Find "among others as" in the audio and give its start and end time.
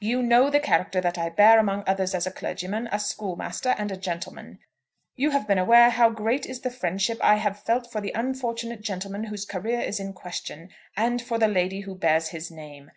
1.58-2.26